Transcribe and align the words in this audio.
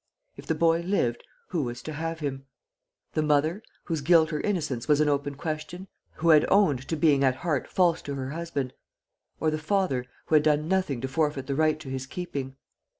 If 0.35 0.47
the 0.47 0.55
boy 0.55 0.79
lived, 0.81 1.23
who 1.49 1.61
was 1.61 1.83
to 1.83 1.93
have 1.93 2.21
him? 2.21 2.47
The 3.13 3.21
mother, 3.21 3.61
whose 3.83 4.01
guilt 4.01 4.33
or 4.33 4.41
innocence 4.41 4.87
was 4.87 4.99
an 4.99 5.07
open 5.07 5.35
question 5.35 5.87
who 6.15 6.29
had 6.29 6.43
owned 6.49 6.87
to 6.87 6.95
being 6.97 7.23
at 7.23 7.35
heart 7.35 7.67
false 7.67 8.01
to 8.01 8.15
her 8.15 8.31
husband 8.31 8.73
or 9.39 9.51
the 9.51 9.59
father, 9.59 10.07
who 10.25 10.33
had 10.33 10.41
done 10.43 10.67
nothing 10.67 11.01
to 11.01 11.07
forfeit 11.07 11.45
the 11.45 11.53
right 11.53 11.79
to 11.81 11.89
his 11.89 12.07
keeping? 12.07 12.55